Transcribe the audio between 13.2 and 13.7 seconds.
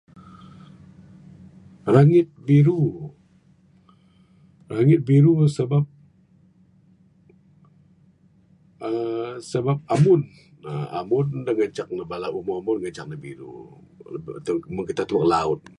biru.